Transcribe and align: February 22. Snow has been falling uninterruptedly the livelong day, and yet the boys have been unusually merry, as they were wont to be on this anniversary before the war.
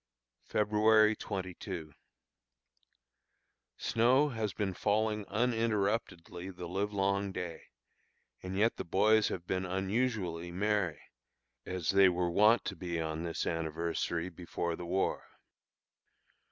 February 0.47 1.15
22. 1.15 1.93
Snow 3.77 4.29
has 4.29 4.51
been 4.51 4.73
falling 4.73 5.27
uninterruptedly 5.27 6.49
the 6.49 6.67
livelong 6.67 7.31
day, 7.31 7.65
and 8.41 8.57
yet 8.57 8.77
the 8.77 8.83
boys 8.83 9.27
have 9.27 9.45
been 9.45 9.63
unusually 9.63 10.49
merry, 10.51 11.03
as 11.67 11.91
they 11.91 12.09
were 12.09 12.31
wont 12.31 12.65
to 12.65 12.75
be 12.75 12.99
on 12.99 13.21
this 13.21 13.45
anniversary 13.45 14.29
before 14.31 14.75
the 14.75 14.87
war. 14.87 15.27